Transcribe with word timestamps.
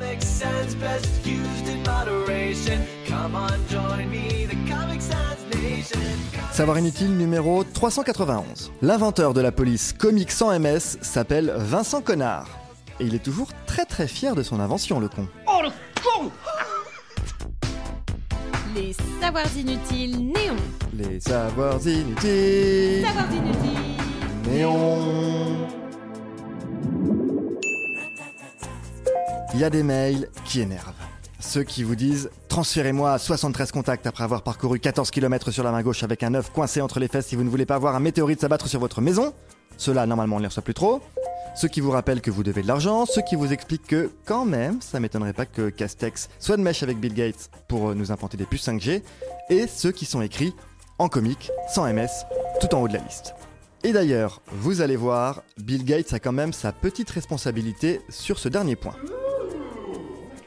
Comic 0.00 0.22
Sans, 0.22 0.74
best 0.76 1.26
used 1.26 1.68
in 1.68 1.82
moderation. 1.82 2.80
Come 3.06 3.34
on, 3.34 3.50
join 3.68 4.08
me, 4.08 4.46
the 4.46 4.56
Comic 4.66 5.02
Sans 5.02 5.60
Nation. 5.60 6.00
Savoir 6.52 6.78
inutile 6.78 7.16
numéro 7.16 7.64
391. 7.64 8.72
L'inventeur 8.80 9.34
de 9.34 9.42
la 9.42 9.52
police 9.52 9.92
comique 9.92 10.30
sans 10.30 10.58
MS 10.58 10.98
s'appelle 11.02 11.52
Vincent 11.54 12.00
Connard. 12.00 12.48
Et 12.98 13.04
il 13.04 13.14
est 13.14 13.22
toujours 13.22 13.48
très 13.66 13.84
très 13.84 14.08
fier 14.08 14.34
de 14.34 14.42
son 14.42 14.58
invention, 14.60 15.00
le 15.00 15.08
con. 15.08 15.28
Les 18.74 18.94
savoirs 19.20 19.56
inutiles 19.56 20.16
néons. 20.18 20.56
Les 20.94 21.20
savoirs 21.20 21.86
inutiles. 21.86 23.04
Savoirs 23.04 23.32
inutiles. 23.32 24.50
Néon. 24.50 25.79
Il 29.52 29.60
y 29.60 29.64
a 29.64 29.70
des 29.70 29.82
mails 29.82 30.28
qui 30.44 30.60
énervent. 30.60 30.94
Ceux 31.40 31.64
qui 31.64 31.82
vous 31.82 31.96
disent 31.96 32.30
Transférez-moi 32.48 33.18
73 33.18 33.72
contacts 33.72 34.06
après 34.06 34.22
avoir 34.22 34.42
parcouru 34.42 34.78
14 34.78 35.10
km 35.10 35.50
sur 35.50 35.64
la 35.64 35.72
main 35.72 35.82
gauche 35.82 36.04
avec 36.04 36.22
un 36.22 36.34
œuf 36.34 36.50
coincé 36.52 36.80
entre 36.80 37.00
les 37.00 37.08
fesses 37.08 37.26
si 37.26 37.36
vous 37.36 37.42
ne 37.42 37.50
voulez 37.50 37.66
pas 37.66 37.78
voir 37.78 37.96
un 37.96 38.00
météorite 38.00 38.40
s'abattre 38.40 38.68
sur 38.68 38.78
votre 38.78 39.00
maison. 39.00 39.34
Ceux-là, 39.76 40.06
normalement, 40.06 40.36
on 40.36 40.38
ne 40.38 40.44
les 40.44 40.48
reçoit 40.48 40.62
plus 40.62 40.74
trop. 40.74 41.00
Ceux 41.56 41.66
qui 41.66 41.80
vous 41.80 41.90
rappellent 41.90 42.20
que 42.20 42.30
vous 42.30 42.44
devez 42.44 42.62
de 42.62 42.68
l'argent, 42.68 43.06
ceux 43.06 43.22
qui 43.22 43.34
vous 43.34 43.52
expliquent 43.52 43.86
que, 43.86 44.10
quand 44.24 44.44
même, 44.44 44.80
ça 44.80 45.00
m'étonnerait 45.00 45.32
pas 45.32 45.46
que 45.46 45.68
Castex 45.68 46.28
soit 46.38 46.56
de 46.56 46.62
mèche 46.62 46.84
avec 46.84 47.00
Bill 47.00 47.14
Gates 47.14 47.50
pour 47.66 47.88
euh, 47.88 47.94
nous 47.94 48.12
implanter 48.12 48.36
des 48.36 48.46
puces 48.46 48.68
5G, 48.68 49.02
et 49.48 49.66
ceux 49.66 49.90
qui 49.90 50.04
sont 50.04 50.22
écrits 50.22 50.54
en 50.98 51.08
comique, 51.08 51.50
sans 51.68 51.92
MS, 51.92 52.24
tout 52.60 52.72
en 52.74 52.82
haut 52.82 52.88
de 52.88 52.92
la 52.92 53.00
liste. 53.00 53.34
Et 53.82 53.92
d'ailleurs, 53.92 54.42
vous 54.52 54.80
allez 54.80 54.96
voir, 54.96 55.42
Bill 55.58 55.84
Gates 55.84 56.12
a 56.12 56.20
quand 56.20 56.32
même 56.32 56.52
sa 56.52 56.70
petite 56.70 57.10
responsabilité 57.10 58.00
sur 58.10 58.38
ce 58.38 58.48
dernier 58.48 58.76
point. 58.76 58.94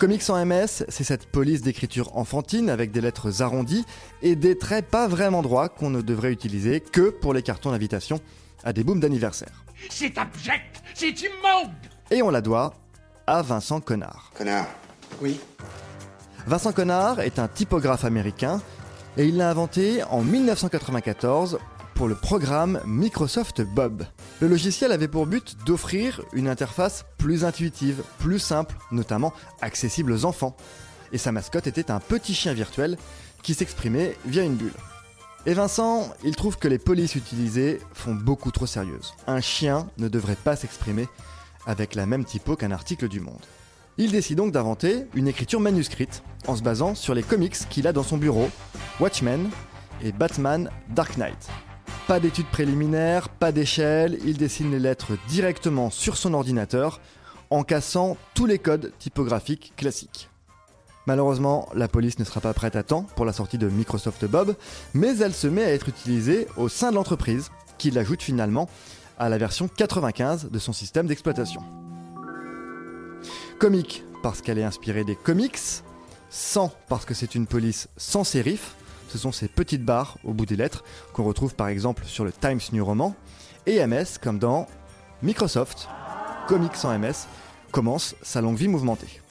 Comics 0.03 0.21
sans 0.21 0.45
MS, 0.45 0.84
c'est 0.89 1.05
cette 1.05 1.27
police 1.27 1.62
d'écriture 1.62 2.17
enfantine 2.17 2.70
avec 2.70 2.91
des 2.91 2.99
lettres 2.99 3.41
arrondies 3.41 3.86
et 4.22 4.36
des 4.36 4.58
traits 4.58 4.86
pas 4.86 5.08
vraiment 5.08 5.41
droits 5.41 5.69
qu'on 5.69 5.89
ne 5.89 6.02
devrait 6.02 6.33
utiliser 6.33 6.81
que 6.81 7.09
pour 7.09 7.33
les 7.33 7.41
cartons 7.41 7.72
d'invitation 7.72 8.19
à 8.66 8.73
des 8.73 8.83
booms 8.83 9.00
d'anniversaire. 9.00 9.63
C'est 9.89 10.17
abject, 10.17 10.83
c'est 10.94 11.22
immonde 11.22 11.72
Et 12.11 12.22
on 12.22 12.30
la 12.30 12.41
doit 12.41 12.73
à 13.28 13.41
Vincent 13.44 13.80
Connard. 13.80 14.33
Connard. 14.38 14.67
Oui. 15.22 15.39
Vincent 16.47 16.73
Connard 16.73 17.22
est 17.22 17.39
un 17.39 17.47
typographe 17.47 18.03
américain 18.03 18.61
et 19.16 19.23
il 19.23 19.38
l'a 19.38 19.50
inventé 19.50 20.03
en 20.03 20.22
1994 20.22 21.59
pour 21.95 22.08
le 22.08 22.16
programme 22.16 22.80
Microsoft 22.86 23.61
Bob. 23.61 24.05
Le 24.41 24.47
logiciel 24.47 24.91
avait 24.91 25.08
pour 25.08 25.25
but 25.25 25.58
d'offrir 25.66 26.22
une 26.33 26.47
interface 26.47 27.05
plus 27.17 27.45
intuitive, 27.45 28.03
plus 28.19 28.39
simple, 28.39 28.75
notamment 28.91 29.33
accessible 29.61 30.11
aux 30.11 30.25
enfants. 30.25 30.55
Et 31.11 31.17
sa 31.17 31.31
mascotte 31.31 31.67
était 31.67 31.91
un 31.91 32.00
petit 32.00 32.33
chien 32.33 32.53
virtuel 32.53 32.97
qui 33.41 33.53
s'exprimait 33.53 34.16
via 34.25 34.44
une 34.44 34.55
bulle. 34.55 34.73
Et 35.45 35.53
Vincent, 35.53 36.13
il 36.23 36.35
trouve 36.35 36.58
que 36.58 36.67
les 36.67 36.80
polices 36.80 37.16
utilisées 37.16 37.80
font 37.94 38.16
beaucoup 38.16 38.52
trop 38.52 38.66
sérieuses. 38.66 39.13
Un 39.28 39.41
chien 39.41 39.89
ne 39.97 40.07
devrait 40.07 40.38
pas 40.38 40.55
s'exprimer 40.55 41.07
avec 41.66 41.95
la 41.95 42.05
même 42.05 42.25
typo 42.25 42.55
qu'un 42.55 42.72
article 42.72 43.07
du 43.07 43.19
Monde. 43.19 43.45
Il 43.97 44.11
décide 44.11 44.38
donc 44.38 44.52
d'inventer 44.52 45.05
une 45.13 45.28
écriture 45.28 45.59
manuscrite 45.59 46.23
en 46.47 46.55
se 46.55 46.63
basant 46.63 46.95
sur 46.95 47.13
les 47.13 47.23
comics 47.23 47.55
qu'il 47.69 47.88
a 47.88 47.94
dans 47.94 48.03
son 48.03 48.17
bureau, 48.17 48.50
Watchmen 49.00 49.50
et 50.02 50.11
Batman 50.11 50.69
Dark 50.89 51.17
Knight. 51.17 51.50
Pas 52.08 52.20
d'études 52.20 52.48
préliminaires, 52.48 53.30
pas 53.30 53.54
d'échelle, 53.54 54.20
il 54.26 54.38
dessine 54.38 54.72
les 54.72 54.80
lettres 54.80 55.14
directement 55.30 55.90
sur 55.90 56.18
son 56.18 56.34
ordinateur 56.34 57.00
en 57.50 57.64
cassant 57.64 58.18
tous 58.34 58.46
les 58.46 58.59
codes 58.59 58.92
typographiques 59.00 59.72
classiques. 59.78 60.30
Malheureusement, 61.08 61.70
la 61.74 61.88
police 61.88 62.20
ne 62.20 62.26
sera 62.26 62.42
pas 62.42 62.54
prête 62.54 62.76
à 62.76 62.84
temps 62.84 63.04
pour 63.16 63.24
la 63.24 63.31
sortie 63.31 63.58
de 63.58 63.70
Microsoft 63.70 64.26
Bob, 64.26 64.56
mais 64.94 65.18
elle 65.20 65.34
se 65.34 65.48
met 65.48 65.64
à 65.64 65.72
être 65.72 65.88
utilisée 65.88 66.48
au 66.58 66.68
sein 66.68 66.92
de 66.92 66.96
l'entreprise, 66.96 67.52
qui 67.78 67.90
l'ajoute 67.90 68.22
finalement 68.22 68.68
à 69.18 69.30
la 69.30 69.38
version 69.38 69.69
95 69.69 70.50
de 70.52 70.59
son 70.59 70.74
système 70.74 71.08
d'exploitation. 71.08 71.62
Comique 73.59 74.03
parce 74.22 74.42
qu'elle 74.42 74.59
est 74.59 74.63
inspirée 74.63 75.06
des 75.06 75.16
comics, 75.16 75.59
sans 76.30 76.69
parce 76.90 77.06
que 77.06 77.13
c'est 77.13 77.34
une 77.34 77.47
police 77.47 77.88
sans 77.96 78.25
sérif, 78.25 78.75
ce 79.13 79.19
sont 79.19 79.31
ces 79.31 79.47
petites 79.47 79.85
barres 79.85 80.18
au 80.24 80.34
bout 80.34 80.47
des 80.47 80.56
lettres 80.56 80.84
qu'on 81.13 81.24
retrouve 81.24 81.53
par 81.53 81.68
exemple 81.68 82.03
sur 82.06 82.25
le 82.25 82.31
Times 82.31 82.59
New 82.72 82.84
Roman, 82.84 83.16
et 83.68 83.85
MS 83.85 84.18
comme 84.19 84.40
dans 84.40 84.66
Microsoft, 85.22 85.88
Comics 86.47 86.75
sans 86.75 86.97
MS, 86.97 87.28
commence 87.72 88.16
sa 88.24 88.41
longue 88.41 88.57
vie 88.57 88.68
mouvementée. 88.68 89.22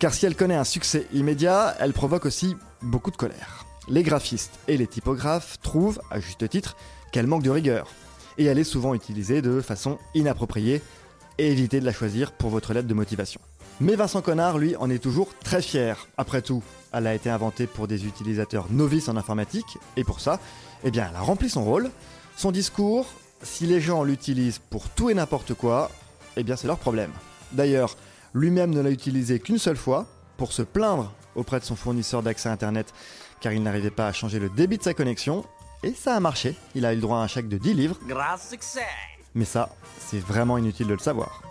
Car 0.00 0.12
si 0.12 0.26
elle 0.26 0.34
connaît 0.34 0.56
un 0.56 0.64
succès 0.64 1.06
immédiat, 1.12 1.76
elle 1.78 1.92
provoque 1.92 2.26
aussi 2.26 2.56
beaucoup 2.82 3.12
de 3.12 3.16
colère. 3.16 3.64
Les 3.88 4.02
graphistes 4.02 4.58
et 4.66 4.76
les 4.76 4.88
typographes 4.88 5.60
trouvent, 5.60 6.00
à 6.10 6.18
juste 6.18 6.48
titre, 6.48 6.76
qu'elle 7.12 7.28
manque 7.28 7.44
de 7.44 7.50
rigueur. 7.50 7.86
Et 8.38 8.44
elle 8.46 8.58
est 8.58 8.64
souvent 8.64 8.92
utilisée 8.92 9.40
de 9.40 9.60
façon 9.60 9.98
inappropriée, 10.16 10.82
et 11.38 11.52
évitez 11.52 11.78
de 11.78 11.86
la 11.86 11.92
choisir 11.92 12.32
pour 12.32 12.50
votre 12.50 12.74
lettre 12.74 12.88
de 12.88 12.94
motivation. 12.94 13.40
Mais 13.80 13.94
Vincent 13.94 14.22
Connard, 14.22 14.58
lui, 14.58 14.74
en 14.76 14.88
est 14.88 14.98
toujours 15.02 15.28
très 15.44 15.60
fier. 15.60 16.08
Après 16.16 16.40
tout, 16.40 16.62
elle 16.92 17.06
a 17.06 17.14
été 17.14 17.28
inventée 17.28 17.66
pour 17.66 17.86
des 17.86 18.06
utilisateurs 18.06 18.66
novices 18.70 19.08
en 19.08 19.16
informatique, 19.16 19.78
et 19.96 20.04
pour 20.04 20.20
ça, 20.20 20.40
eh 20.84 20.90
bien, 20.90 21.06
elle 21.10 21.16
a 21.16 21.20
rempli 21.20 21.50
son 21.50 21.62
rôle. 21.64 21.90
Son 22.36 22.52
discours, 22.52 23.06
si 23.42 23.66
les 23.66 23.80
gens 23.80 24.02
l'utilisent 24.02 24.60
pour 24.70 24.88
tout 24.88 25.10
et 25.10 25.14
n'importe 25.14 25.52
quoi, 25.54 25.90
eh 26.36 26.42
bien, 26.42 26.56
c'est 26.56 26.66
leur 26.66 26.78
problème. 26.78 27.10
D'ailleurs, 27.52 27.96
lui-même 28.32 28.70
ne 28.70 28.80
l'a 28.80 28.90
utilisé 28.90 29.40
qu'une 29.40 29.58
seule 29.58 29.76
fois, 29.76 30.06
pour 30.38 30.52
se 30.52 30.62
plaindre 30.62 31.12
auprès 31.34 31.60
de 31.60 31.64
son 31.64 31.76
fournisseur 31.76 32.22
d'accès 32.22 32.48
Internet, 32.48 32.94
car 33.40 33.52
il 33.52 33.62
n'arrivait 33.62 33.90
pas 33.90 34.06
à 34.06 34.12
changer 34.12 34.38
le 34.38 34.48
débit 34.48 34.78
de 34.78 34.82
sa 34.82 34.94
connexion, 34.94 35.44
et 35.82 35.92
ça 35.92 36.16
a 36.16 36.20
marché. 36.20 36.56
Il 36.74 36.86
a 36.86 36.92
eu 36.92 36.96
le 36.96 37.02
droit 37.02 37.18
à 37.18 37.22
un 37.22 37.26
chèque 37.26 37.48
de 37.48 37.58
10 37.58 37.74
livres, 37.74 37.98
Grâce 38.08 38.48
succès. 38.48 38.86
mais 39.34 39.44
ça, 39.44 39.68
c'est 39.98 40.18
vraiment 40.20 40.56
inutile 40.56 40.86
de 40.86 40.94
le 40.94 40.98
savoir. 40.98 41.42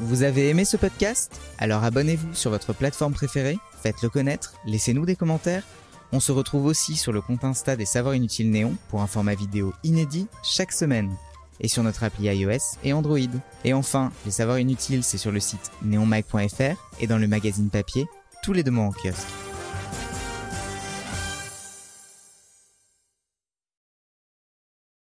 Vous 0.00 0.22
avez 0.22 0.48
aimé 0.48 0.64
ce 0.64 0.76
podcast? 0.76 1.40
Alors 1.58 1.82
abonnez-vous 1.82 2.32
sur 2.32 2.52
votre 2.52 2.72
plateforme 2.72 3.14
préférée, 3.14 3.58
faites-le 3.82 4.08
connaître, 4.08 4.54
laissez-nous 4.64 5.04
des 5.04 5.16
commentaires. 5.16 5.64
On 6.12 6.20
se 6.20 6.30
retrouve 6.30 6.66
aussi 6.66 6.94
sur 6.94 7.12
le 7.12 7.20
compte 7.20 7.42
Insta 7.42 7.74
des 7.74 7.84
Savoirs 7.84 8.14
Inutiles 8.14 8.50
Néon 8.50 8.76
pour 8.90 9.02
un 9.02 9.08
format 9.08 9.34
vidéo 9.34 9.74
inédit 9.82 10.28
chaque 10.44 10.72
semaine. 10.72 11.14
Et 11.60 11.66
sur 11.66 11.82
notre 11.82 12.04
appli 12.04 12.26
iOS 12.26 12.78
et 12.84 12.92
Android. 12.92 13.18
Et 13.64 13.74
enfin, 13.74 14.12
les 14.24 14.30
Savoirs 14.30 14.60
Inutiles, 14.60 15.02
c'est 15.02 15.18
sur 15.18 15.32
le 15.32 15.40
site 15.40 15.72
neonmag.fr 15.82 16.76
et 17.00 17.06
dans 17.08 17.18
le 17.18 17.26
magazine 17.26 17.68
papier 17.68 18.06
tous 18.44 18.52
les 18.52 18.62
deux 18.62 18.70
mois 18.70 18.86
en 18.86 18.92
kiosque. 18.92 19.26